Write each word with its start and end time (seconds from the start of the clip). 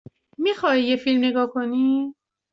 می 0.37 0.53
خواهی 0.53 0.81
یک 0.83 0.99
فیلم 1.01 1.23
نگاه 1.25 1.47
کنی؟ 1.49 2.13